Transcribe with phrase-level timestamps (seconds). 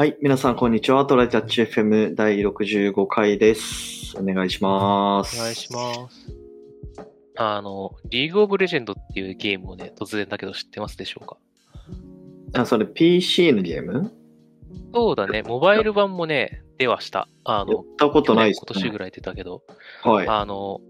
[0.00, 1.04] はい、皆さん、こんにちは。
[1.04, 4.16] トライタッチ FM 第65回です。
[4.16, 5.38] お願いします。
[5.38, 6.34] お願いします。
[7.36, 11.36] あの、リーグオブレジェンドっていうゲームをね、突然だけど知ってますでしょうか？
[12.54, 14.10] あ、それ PC のゲーム？
[14.94, 17.28] そうだね、モバイル版もね、出はした。
[17.44, 19.62] あやっの、たことないです、去年今年ぐらい出たけど、
[20.02, 20.26] はい。
[20.26, 20.80] あの、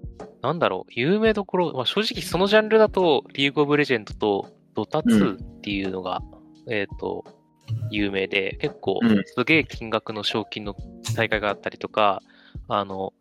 [0.41, 6.23] なんだろう、有名どころ、まあ、正直そのジャンルだと、リーグオブレジェンドとドタ2っていうのが、
[6.69, 7.25] えっ、と、
[7.91, 10.75] 有名で、結構うん、すげえ金額の賞金の
[11.17, 12.23] 大会があったりとか、
[12.69, 13.13] あの、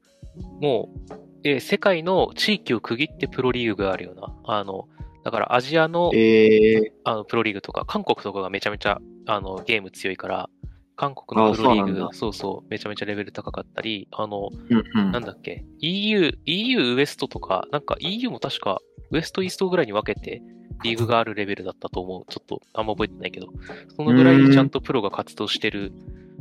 [0.61, 1.13] もう、
[1.43, 4.87] えー世界の地域を区切ってプロリーグがあるような、あの、
[5.23, 10.49] だからアジアのえあのプロリーグとか、韓国とかがめちゃめちゃあのゲーム強いから、
[10.95, 15.11] 韓国のプロリーグあそうそうめちゃめちゃレベル高かったり、あの、ー、うんうん。
[15.11, 18.79] なんだっけ、EU、EU ウエストとか、なんか EU も確か
[19.11, 20.41] ウエストイーストぐらいに分けて
[20.83, 22.31] リーグがあるレベルだったと思う。
[22.31, 23.47] ちょっとあんま覚えてないけど、
[23.95, 25.91] そのぐらいちゃんとプロが活動してる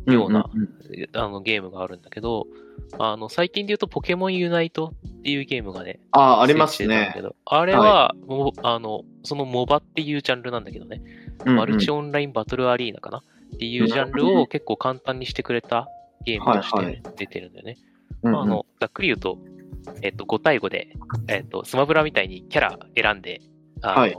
[0.07, 0.69] ようなうんうん
[1.13, 2.47] あのゲームがあるんだけど、
[2.99, 7.15] あの最近で言うとポケモンユナイトっていうゲームがね、ああ、ありますね。
[7.21, 11.03] どあれは、もうあの、そのモバっていうジャンルなんだけどね、
[11.45, 11.97] マルチを。
[11.97, 13.19] オンラインバトルアリーナかな？
[13.19, 15.89] っていうジャンルを結構簡単にしてくれた
[16.25, 17.03] ゲームとしはいはい。
[17.03, 17.77] て出てるんだよね。
[18.23, 18.35] うんうん。
[18.35, 19.39] まああの、ざっくり言うと、
[20.03, 20.89] えっと、5対5で、
[21.29, 23.41] えっと、スマブラみたいにキャラ選んで、
[23.83, 24.17] あの、はい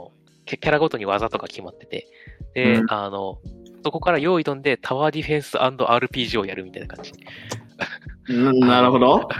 [0.58, 2.06] キャラごとに技とか決まってて、
[2.54, 3.38] で、うんあの、
[3.84, 7.12] そこから用意どんでタワーディフェンス &RPG をやるみたいな感じ。
[8.34, 9.28] ななるほど。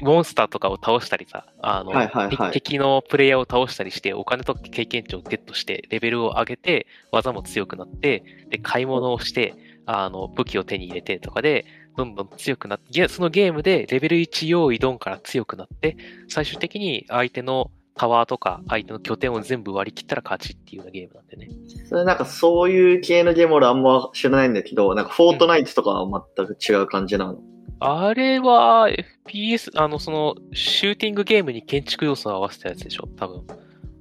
[0.00, 15.96] モンスターとかを倒したりさ、あの、はいはいはい敵のプレイヤーを倒したりして、お金と経験値をゲットして、レベルを上げて、技も強くなって、で、買い物をして、あの、武器を手に入れてとかで、どんどん強くなって、ゲそのゲームでレベル1用意ドンから強くなって、
[16.28, 21.48] 最終的に相手のタワーとか相手の拠点を全部割り切ったら勝ちっていうようなゲームなんでね。
[21.88, 27.40] それなんかそういう系のゲーム俺あんま知らないんだけど、なんかフォートナイトとかは全く違う感じなの。
[27.80, 28.88] あれは
[29.26, 33.42] FPS、あの、その、シューティングゲームに建築要素を合わせたやつでしょ、多分。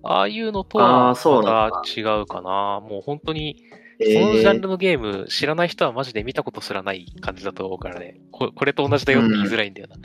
[0.03, 2.81] ああいうのとあはーそうなんまた違うかな。
[2.81, 3.63] もう本当に、
[4.01, 8.19] そのジャンルのゲーム知らない人はマジで見たことすらない感じだと思うからね。
[8.31, 9.95] ここれと同じだよって言いづらいんだよな。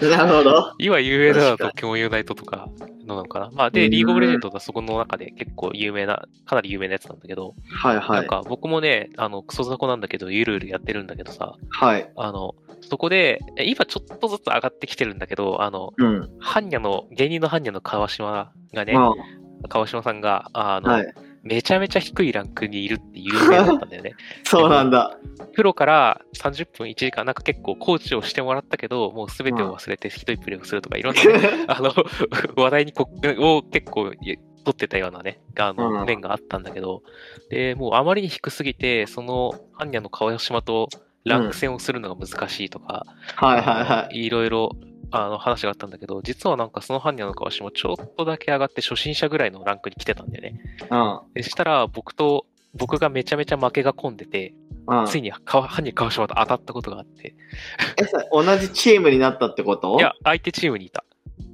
[0.00, 0.72] え ーなるほど。
[0.80, 2.68] 今有名なのとポケモンユナイトとか
[3.06, 3.50] のなのかな。
[3.52, 8.10] まあで、うんリーグオブレジェンドはそこの中で結構有名な、かなり有名なやつなんだけど、はいはい。
[8.10, 12.10] なんか僕もね、あの、クソ雑魚なんだけど、ゆるゆるやってるんだけどさ、はい。
[12.16, 16.30] あの、そこで、え今ちょっとずつ上がってきてるんだけど、あの、うん。
[16.38, 19.12] ハンニャの、芸人のハンニャの川島がね、ま
[19.68, 21.14] 川島さんが、ああ、の、はい。
[21.42, 24.12] めちゃめちゃ低いランクにいるって有名だったんだよね。
[24.44, 25.16] そうなんだ。
[25.54, 31.92] プロから30分1時間なんか結構コーチをしてもらったけど、もう全てを忘れてひどいプレーをするとか、いろんなね、 あの、
[32.56, 33.08] 話題にこ
[33.38, 37.02] を結構い取ってたようなね、あうんの、面があったんだけど、
[37.48, 40.88] で、もうあまりに低すぎて、その、ハンニャの川島と
[41.24, 44.24] ランク戦をするのが難しいとか、はいはいはい。
[44.24, 44.70] いろいろ、
[45.10, 50.60] あの、話があったんだけど、実はなんかそのハンニャの川島ちょっとだけ上がって初心者ぐらいのランクに来てたんだよね。
[50.90, 51.20] うん。
[51.34, 54.54] でしたら、僕と、僕がめちゃめちゃ負けが込んでて、
[54.86, 55.06] うん。
[55.06, 57.34] ついに川ハンニャ川島と当たったことがあって、
[57.98, 59.98] え、同じチームになったってこと？
[59.98, 61.04] いや、相手チームにいた。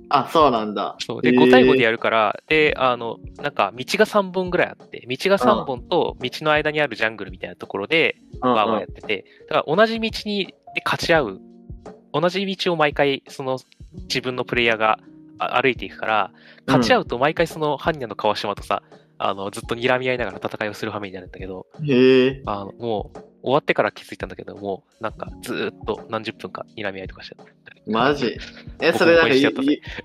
[0.09, 0.97] あ、そうなんだ。
[1.01, 1.23] そう。
[1.23, 11.41] で、へー5対5でやるから、で、あの、なんか、道が3本ぐらいあって、道が3本と、道の間にあるジャングルみたいなところで、うんバーバーやってて、だから同じ道に、で勝ち合う、
[12.13, 13.59] 同じ道を毎回、その、
[14.09, 14.99] 自分のプレイヤーが
[15.39, 16.31] あ歩いていくから、
[16.67, 18.83] 勝ち合うと毎回その、ハンニャの川島とさ、
[19.19, 22.43] あの、ずっと睨み合いながら戦いをする羽目になるんだけど、へえ。
[22.47, 27.45] あの、もう、終わってから気づいたんだけど、もう、なんか、ずーっと何十分か睨み合いとかしてた。
[27.87, 28.37] マジ？
[28.81, 29.35] え、それなんか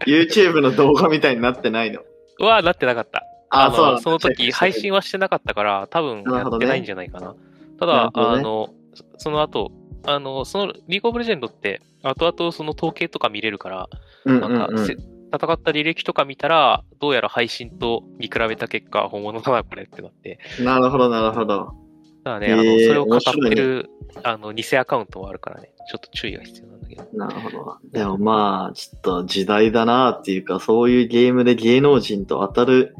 [0.05, 2.01] YouTube の動画みたいになってないの？
[2.39, 3.25] うわーなってなかった。
[3.49, 7.35] あ、のそうその時配信はしてなかったから、多分やってないんじゃないかな。
[7.79, 9.71] ただ、なるほどねあの、そその後、
[10.05, 13.89] あの、そのリーグオブレジェンドって、後々その統計とか見れるから、
[14.25, 14.93] うんなんか、せ
[15.33, 20.37] 戦った履歴とか見たら、どうやら配信と見比べた結果、本物だな、これってなって。
[20.59, 21.73] なるほど、なるほど。
[22.23, 23.89] だからね、あの、それを語って面る、
[24.23, 27.05] あの、偽アカウントもあるからね、ちょっと注意が必要なんだけど。
[27.13, 27.77] なるほど。
[27.91, 32.95] でもまあ、ちょっと時代だなっていうか、そういうゲームで芸能人と当たる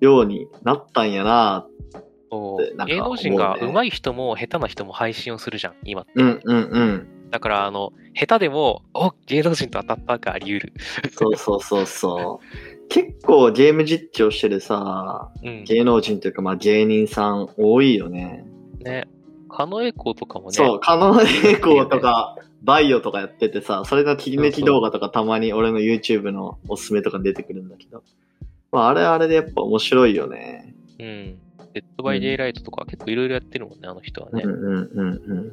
[0.00, 1.66] ようになったんやな
[2.30, 6.12] そうなんか芸能人が上手い人も下手な人も配信をするじゃん、今って。
[6.14, 7.30] うんうんうん。
[7.30, 10.72] だから、あの、下手でも、お芸能人と当たったがあり得る。
[11.10, 12.88] そうそうそうそう。
[12.88, 15.64] 結構ゲーム実況してるさ、うん。
[15.64, 18.44] 芸能人というかまあ芸人さん多いよね。
[18.80, 19.08] ね。
[19.48, 20.52] 狩野英孝とかもね。
[20.52, 28.02] そう、カノエコーとか、バイオとかやっててさ、それの切り抜き動画とかたまに俺の YouTube のおすすめとか出てくるんだけど。
[28.70, 30.74] まああれあれでやっぱ面白いよね。
[30.98, 31.38] うん。
[31.72, 34.42] デッドバイデイライトとか結構いろいろやってるもんね、あの人はね。
[34.44, 35.52] うんうんうんうん。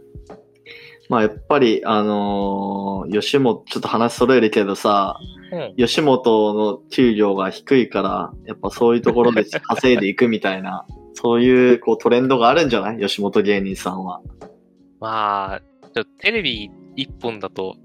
[1.09, 5.19] まあやっぱり、あのー吉本、ちょっと話揃えるけどさ、
[5.51, 5.75] うん。
[5.77, 10.85] 吉本の給料が低いから、やっぱそういうところで稼いでいくみたいな、
[11.19, 12.99] そういうこうトレンドがあるんじゃない？
[12.99, 14.21] 吉本芸人さんは。
[14.99, 15.61] まあ、
[15.95, 17.75] ちょテレビ一本だと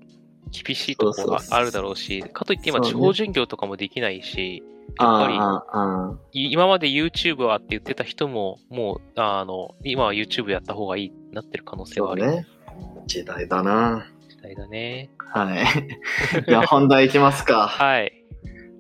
[0.51, 4.63] 厳しいところがあるだろうし、かといって今、そうね超巡業とかもできないし、
[5.01, 12.47] やっぱり今まで YouTube はって言ってた人も、もう、あの、今は YouTube やった方がいいってなってる可能性はあるね。
[13.07, 14.07] 時代だな。
[14.29, 15.11] 時代だね。
[15.19, 15.65] はい。
[16.47, 17.69] じゃあ本題いきますか。
[17.73, 18.13] はい。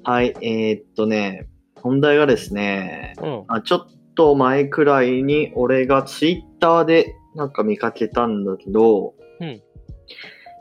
[0.05, 3.45] はい、えーっとね、本題がですね、うん。
[3.49, 4.02] あちょっと
[4.37, 9.63] 前くらいに俺がツイッターでなんか見かけたんだけど、うん。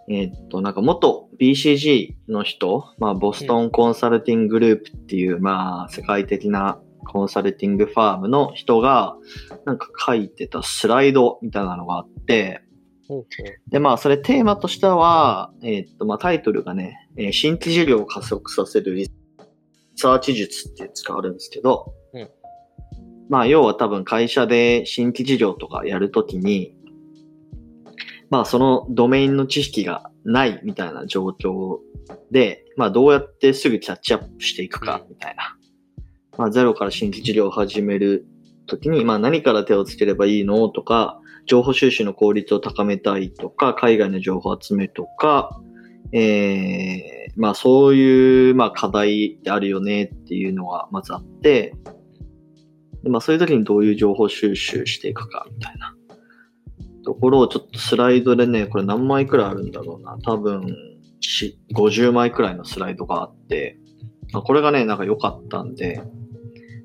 [0.09, 9.15] えーっと、なんか元 BCG の人、まあ、ボストンコンサルティンググループっていう、まあ、世界的なコンサルティングファームの人が、
[9.65, 12.62] なんか書いてたスライドみたいなのがあって、
[13.69, 19.09] で、まあ、それテーマとしては、えーっと、まあ、タイトルがね、えー新規事業を加速させるリ
[19.95, 22.00] サーチ術っていう使われるんですけど、うん
[23.31, 26.75] まあ、要は多分会社で新規事業とかやるときに、
[28.30, 31.78] まあ、そのドメインの知識がないみたいな状況
[32.30, 35.57] で、まあ、どうやってすぐキャッチアップしていくかみたいな。
[36.38, 38.25] まあ、ゼロから新規事業を始める
[38.68, 45.57] ときに、まあ、何から手をつければいいのとか、情報収集の効率を高めたいとか、海外の情報集めとか、
[46.12, 51.74] えー、まあそういう、まあ課題ってあるよねっていうのがまずあって、
[53.03, 55.95] でまあそういう時にどういう情報収集していくかみたいな
[57.03, 60.18] ところをちょっとスライドでね、これ何枚くらいあるんだろうな。
[60.24, 60.77] 多分、
[61.19, 63.77] し50枚くらいのスライドがあって、
[64.33, 66.01] まあ、これがね、なんか良かったんで、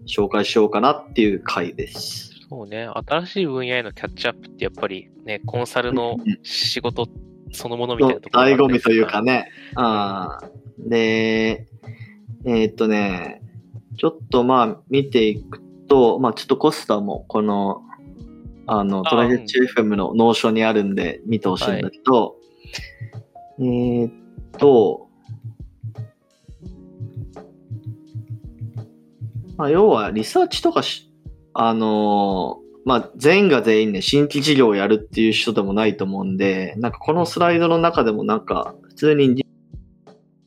[0.06, 2.30] 紹介しようかなっていう回です。
[2.48, 2.86] そうね。
[2.86, 7.08] 新しい分野へのキャッチアップってやっぱりね、コンサルの仕事
[7.52, 9.22] そのものみたいなところがあ醍る醐味というか。
[9.22, 9.50] ね。
[9.74, 10.50] ああ。
[10.78, 11.66] で、
[12.44, 13.42] えーっとね、
[13.98, 17.82] ちょっとまあ見ていくと、まあちょっとコスタもこの、
[18.66, 22.36] あの、あトライヘッチ FM の Notion にあるんで見てほしいんだけど、
[23.58, 24.12] えーっ
[24.58, 25.08] と、
[29.56, 31.10] まあ要はリサーチとかし、
[31.54, 39.44] あのーまあ、全員が全員ね、新規事業をやるっていう人でもないと思うんで、なんかこのスライドの中でもなんか、普通に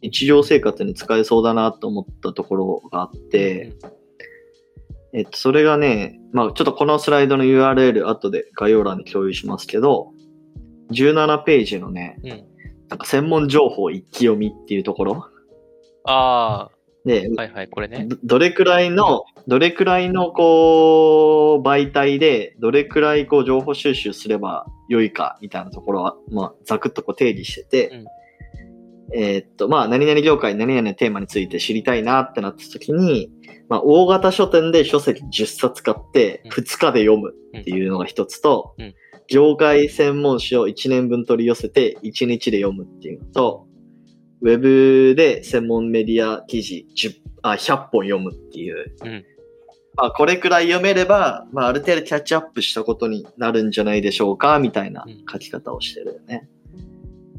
[0.01, 3.73] 日常生活に使えそうだなと思ったところがあって、
[5.13, 10.11] えっと、それがね、まあちょっとこのスライドの URL 後で概要欄に共有しますけど、
[10.91, 12.29] 17ページのね、うん。
[12.89, 15.25] なんか専門情報一気読みっていうところ
[16.05, 16.69] あ
[17.05, 18.05] で、あ、はいはい、これね。
[18.07, 28.03] どどれくらいの、どれくらいのこう、媒体で、どれくらいこう情報収集すれば良いかみたいなところは、まあ、ざくっとこう定義してて、
[29.13, 33.31] えーっと、まあ、何々業界、何々のテーマについて知りたいなってなった時に、
[33.69, 38.95] まあ、大型書店で書籍10冊買ってうん2日で読むっていうのが一つとうん、
[39.27, 43.67] 業界専門誌を1年分取り寄せて1日で読むっていうのと、
[44.41, 48.95] ウェブで専門メディア記事10あ100本読むっていう。
[49.03, 49.25] うん
[49.95, 56.47] まあ、これくらい読めれば、まあ、ある程度キャッチアップしたことになるんじゃないでしょうか、みたいな書き方をしてるよね。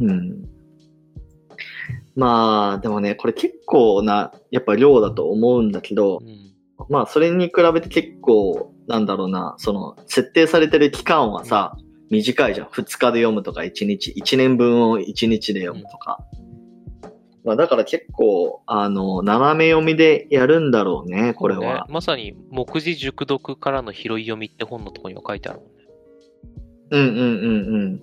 [0.00, 0.45] うん。
[2.17, 6.50] まあ、でもね、これ結構な、やっぱ量だと思うんだけどう、ん。
[6.88, 11.76] まあ、それに比べて結構、なんだろうな、その、設定されてる期間はさ、
[12.11, 12.67] 短いじゃん。
[12.69, 16.19] 2日で読むとか、1日、1年分を1日で読むとか。
[17.45, 21.87] まあ、だから結構、あの、斜め読みでやるんだろうね、これねは。
[21.88, 25.81] まさに、目次熟読からの拾い読みって本のところには書いてあるもんね。
[26.90, 28.02] うんうんうんうん。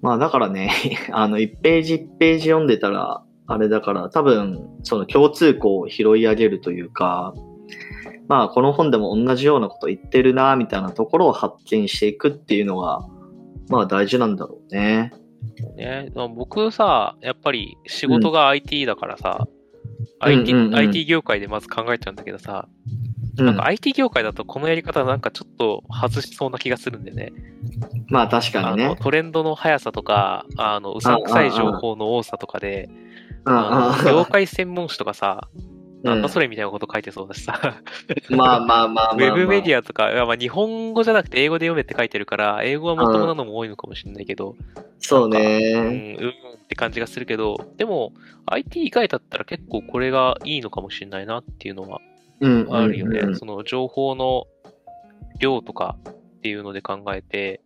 [0.00, 0.70] まあだからね、
[1.12, 7.34] あの、1ページ1ページ読んでたら、あれだから、多分、その共通項を拾い上げるというか、
[8.28, 13.06] まあこの本でも同じようなこと言ってるな、みたいなところを発見していくっていうのが、
[13.68, 15.12] まあ大事なんだろうね。
[15.76, 19.56] ね、僕さ、やっぱり仕事が IT だからさ、うん
[20.18, 22.68] IT, うんうんうん IT 業界でまず考えちゃうんだけどさ、
[23.38, 27.32] うんなんか IT 業界だとこのやり方なんかちょっと外しそうな気がするんでね。
[28.08, 28.96] まあ確かにね。
[28.98, 33.05] トレンドの速さとか、あのうさんくさい情報の多さとかで、うんあ
[33.50, 35.48] の業界専門誌とかさ、
[36.02, 37.80] なんだそれ、れみたいなこと書いてそうだしさ、
[38.30, 44.82] まあまあまあまあ、ウェブメディィアとか、まあ日本語じゃなくて英語で読めって書いてるから、英語はまともなのも多いのかもしれないけど、ア。
[45.00, 46.16] そううん、ね。
[46.20, 46.30] うん
[46.64, 48.12] って感じがするけど、でも
[48.46, 52.00] IT 以外だったら結構これがいいのかもしれないなっていうのは
[52.40, 52.66] うん。
[52.70, 53.20] あるよね。
[53.20, 54.46] うんうんその情報の
[55.38, 57.60] 量とかっていうので考えて、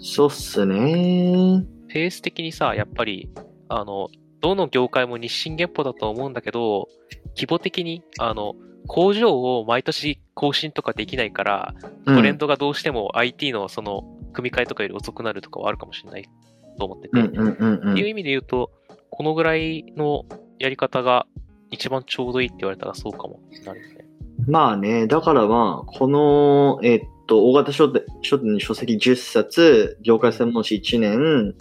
[0.00, 1.64] そうっすね。
[1.88, 3.28] ペース的にさ、やっぱり、
[3.68, 4.08] あの、
[4.42, 6.88] どの業界も日進月歩だと思うんだけど、
[7.36, 8.54] 規模的に、あの、
[8.88, 11.74] 工場を毎年更新とかできないから、
[12.06, 12.16] うん。
[12.16, 16.28] トレンドがどうしても IT のその組み替えとかより遅くなるとかはあるかもしれない
[16.76, 18.72] と思ってて、っていう意味で言うと、
[19.10, 20.24] このぐらいの
[20.58, 21.26] やり方が
[21.70, 24.06] 一番ちょうどいいって言われたらそうかもなるよね。
[24.48, 31.54] まあね、だからまあ、この、えっと、大型書店書店に書籍10冊、業界専門誌1年、うん。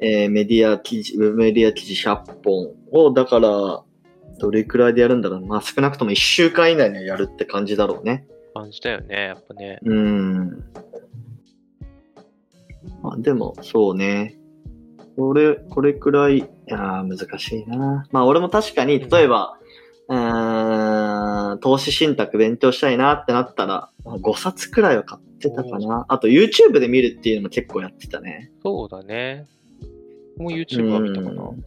[0.00, 3.82] えーメディア記事、ウェブメディア記事100本を、だから、
[4.38, 5.46] どれくらいでやるんだろう。
[5.46, 8.26] まあ少なくとも1週間以内にはやるって感じだろうね。
[8.54, 9.78] 感じだよね、やっぱね。
[9.82, 10.64] うーん。
[13.02, 14.38] まあでも、そうね。
[15.16, 18.06] これ、これくらい、いやー難しいな。
[18.12, 19.58] まあ俺も確かに、例えば、
[20.08, 20.67] うーん、
[21.58, 26.06] 投資信託勉強したいなってなったら、まあ5冊くらいは買ってたかな。
[26.08, 28.50] あと YouTube で見るっていうのも結構やってたね。
[28.62, 29.46] そうだね。
[30.36, 31.42] もう YouTube は見たかな。
[31.42, 31.64] うん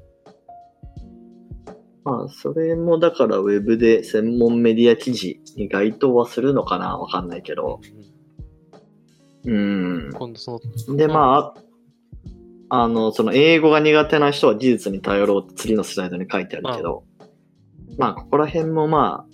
[2.04, 7.80] まあ、それもだからウェブで専門メディア記事に該当はするのかなわかんないけど。
[9.46, 10.10] うん。
[10.14, 11.62] 今度その、で、まあ、
[12.70, 17.04] あの、その英語が苦手な人は技術に頼ろうって次のスライドに書いてあるけど、
[17.98, 19.31] まあ、ここら辺もまあ、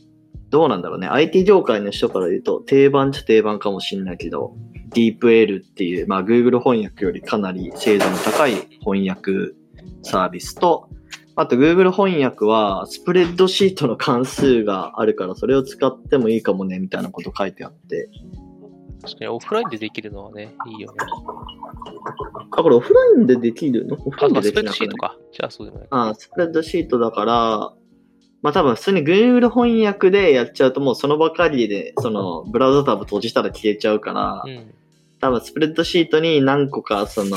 [0.49, 1.07] どうなんだろうね。
[1.07, 4.55] IT 業界の人から言うと定番っちゃ定番かもしんないけど、
[4.93, 9.53] DeepL っていう、まあ、Google 翻訳よりかなり精度の高い翻訳
[10.03, 10.89] サービスと、
[11.35, 18.09] あと Google 翻訳はスプレッドシートの関数があるからそれを使ってもいいかもねみたいなこと書いてあって。
[18.99, 20.97] 確かにオフラインでできるのはね、いいよね。
[22.51, 23.95] あ、これオフラインでできるの？
[24.03, 24.73] オフラあ、インそうスプレッでできなくない？
[24.73, 25.17] ドシートか。
[25.31, 25.87] じゃあそうでもない。
[25.91, 27.73] あスプレッドシートだから、
[28.41, 34.73] まあ多分普通に Google 翻訳でやっちゃうともうその場限りで、そのブラウザタブ閉じたら消えちゃうから、うん。
[35.19, 37.35] 多分スプレッドシートに何個かその、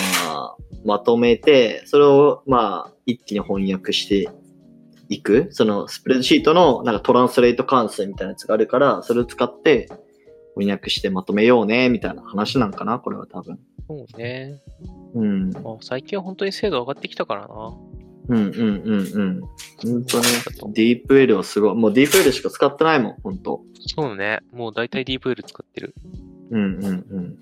[0.85, 4.31] まとめて、それをまあ一気に翻訳して
[5.09, 5.49] いく。
[5.51, 9.89] そのスプレッドシートのなんかトランスレート関数みたいなやつがあるから、それを使って
[10.55, 13.59] 翻訳してまとめようね、みたいな話なんかな、これは多分。
[13.89, 14.61] そうね。
[15.15, 15.51] うん。
[15.51, 17.73] まあ、最近は本当に精度上がってきたからな。
[18.31, 19.41] うんうんうんうん。
[19.41, 21.75] 本当に、ディープ L はすごい。
[21.75, 24.41] もうディープ L しか使ってないもん、本当そうね。
[24.53, 25.95] もう大体 DeepL 使ってる。
[26.51, 26.89] うんうんう
[27.21, 27.37] ん。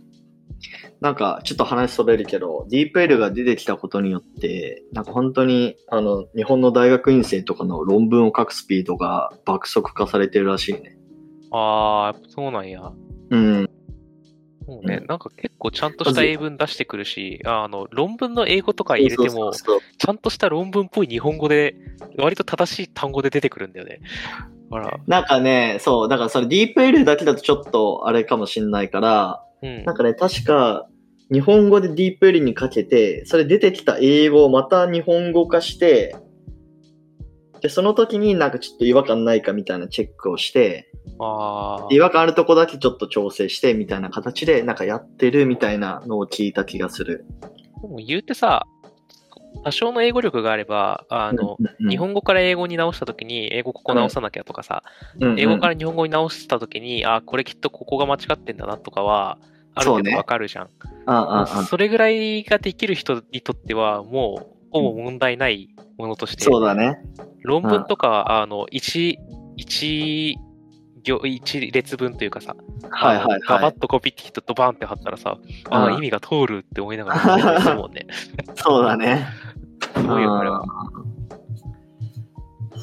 [1.00, 10.96] なんか、ちょっと話それるけど、ディープ L が出てきたことによって、なんか本当に、あの、日本の大学院生とかの論文を書くスピードが爆速化されてるらしいね。
[11.52, 12.92] あー、やっぱそうなんや。
[13.30, 13.57] うん。
[14.68, 21.74] そうね、うんなんか結構ちゃんとした英文出してくるし、あの、論文の英語とか入れても、ちゃんとした論文っぽい日本語で、
[22.18, 24.00] 割と正しい単語で出てくるんだよね。
[24.70, 29.96] あら、なんかね、そう、だからそれディープ L だけだとちょっとあれかもしんないから、うんなん。
[29.96, 30.86] かね、確か、
[31.32, 36.14] 日本語でディープ L にかけて、それ出てきた英語をまた日本語化して、
[37.60, 47.24] で、その時になんかちょっと違和感ないかみたいなチェックをして、あ違和感あるとこだけちょっと調整してみたいな形でなんかやってるみたいなのを聞いた気がする。
[47.78, 48.66] ー、でも言うてさ、
[49.64, 54.82] 多少の英語力があれば、あの、うんうん日本語から英語に直したときに、英語ここ直さなきゃとかさ、
[55.20, 59.38] うんうん英語から日本語に直したときに、あ、これきっとここが間違ってんだなとかは、
[59.74, 60.10] あるそうね。
[60.10, 60.68] 程度わかるじゃん。
[61.06, 67.00] ああああそれぐらいができる人にとっては、もう、ほぼ問題ないものとして、そうだね。
[67.42, 69.18] 論文とか、あの、一、
[69.56, 70.38] 一
[71.02, 72.56] 行、一列分というかさ、
[72.90, 73.62] はいはいはい。
[73.62, 75.38] バッとコピってドバーンって貼ったらさ、
[75.70, 78.06] あうんあ、意味が通るって思いながら読んだりするもんね。
[78.56, 79.26] そうだね。
[79.96, 80.62] すごいよ、これは。
[81.02, 81.08] うん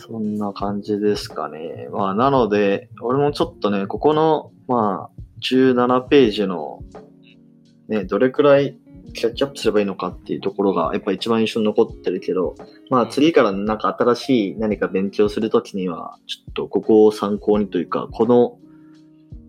[0.08, 1.88] そんな感じですかね。
[1.92, 6.82] まあ、なので、俺もちょっとね、ここの、まあ、17ページの、
[7.88, 8.78] ね、どれくらい
[9.14, 12.56] キャッチアップすればいいのかっていうところが、やっぱ一番印象に残ってるけど、
[12.90, 18.58] まあ、次からなんか新しい何か勉強するときには、ちょっとここを参考にというか、この、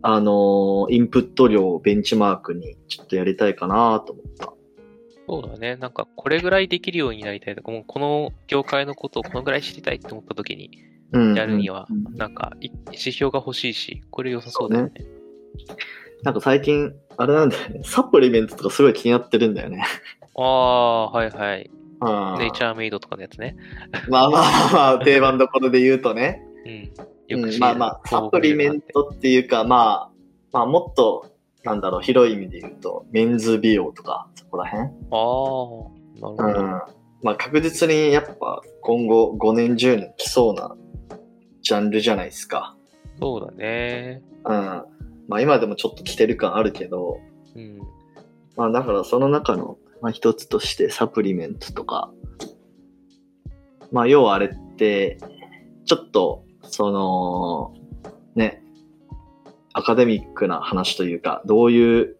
[0.03, 4.53] あのーインプット量をベンチマークにちょっとやりたいかなと思った。
[5.29, 5.77] そうだね。
[5.77, 10.71] なんか、これぐらいできるようになりたいとか、もうこの業界のことをこのぐらい知りたいって思った時に、
[11.13, 14.93] うんやるにはうん、なんか、い指標が欲しいし、これ良さそうだよね。
[16.23, 19.85] なんか最近、あれなんだよね、サプリメントとかすごい気になってるんだよね。
[20.37, 21.71] ああ、はいはい。
[21.99, 23.57] うんネイチャーメイドとかのやつね。
[24.09, 26.43] まあまあまあ、定番どころで言うとね。
[26.65, 26.73] うん。
[26.73, 26.93] うん
[27.29, 28.81] よく知るまあまあ、サプリメン。
[28.81, 30.11] トっていうか、まあ、
[30.53, 31.33] まあもっと、
[31.65, 36.63] なんだろう、広い意味で言うと、メンズ美容とか、そこら辺ああ、なるほうど。
[36.63, 36.65] ん。
[37.23, 40.77] まあ確実にやっぱ今後5年10年来そうな
[41.63, 42.77] ジャンルじゃないですか。
[43.19, 44.23] そうだね。
[44.45, 44.85] うん。
[45.29, 47.19] まあ今でもちょっと来てる感あるけど、
[47.55, 47.79] うん。
[48.57, 52.11] まあだからその中の、まあ、一つとしてサプリメントとか、
[53.93, 55.19] まあ要はあれって、
[55.85, 57.75] ちょっと、その、
[58.35, 58.63] ね、
[59.73, 62.17] アカデミックな話というか、どういう、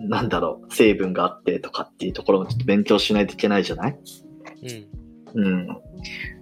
[0.00, 3.98] なんだろう、成分があってとかっていうところもちょっと勉強しないといけないじゃない？
[5.34, 5.44] うん。
[5.44, 5.66] うん。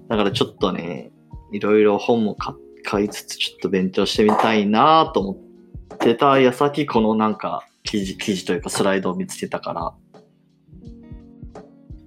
[0.09, 1.11] だからちょっとね、
[1.53, 5.48] いろいろ本も買買いつつちょっと勉強してみたいなと思っ
[6.09, 9.95] てた矢先、このなんか記事、記事というかスライドを見つけたから、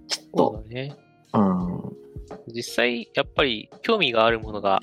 [0.07, 0.95] ちょっそと、うだね。
[1.33, 4.79] うん、実際、やっぱり興味があるものが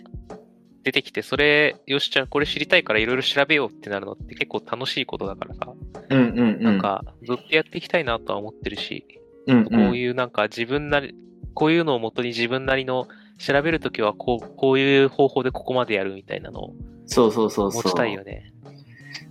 [0.84, 5.72] 出てきて、それ、よし、じゃあこれ知りたいからいろいろ調べようってなるのって結構楽しいことだからさ、
[6.10, 6.62] うんうんうん。
[6.62, 9.04] なんかずっとやっていきたいなとは思ってるし、
[9.46, 11.14] うんうん、こういうなんか自分なり、
[11.54, 13.08] こういうのをもとに自分なりの
[13.38, 16.74] 調べるときはこう、こういう方法でここまでやるみたいなのを
[17.08, 17.82] そうそうそうそう。
[17.82, 18.52] 持ちたいよね。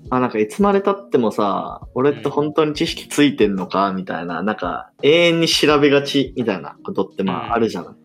[0.09, 7.95] あ、なんかいつまで経ってもさ、俺って本当に知識ついてんのかみたいな、なんか永遠に調べがちみたいなことってまうんああるじゃない。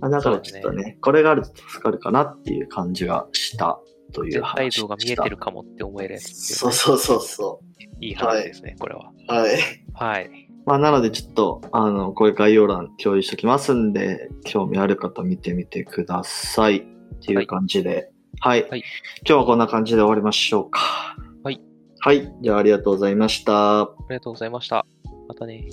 [0.00, 3.80] あだからちょっとねこれがあると助かるかなっていう感じがした
[4.12, 7.60] という全体話像が見えてるかもって思えるやつねそうそうそうそ
[8.00, 9.10] いい話ですね、これは。
[9.28, 9.32] う。
[9.32, 9.58] はい。
[9.94, 10.30] はい。
[10.66, 16.78] まあなのでちょっと、あの、これ概要欄共有しておきますんで、興味ある方見てみてください。
[16.78, 18.10] っていう感じで。
[18.40, 18.68] はい。
[18.68, 18.84] はい
[19.26, 21.16] 今日はこんな感じで終わりましょうか。
[21.42, 21.60] はい。
[22.00, 22.32] はい。
[22.40, 23.80] じゃあありがとうございました。
[23.82, 24.86] ありがとうございました。
[25.28, 25.66] またね。